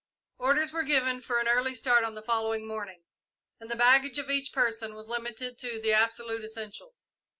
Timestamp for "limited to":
5.07-5.79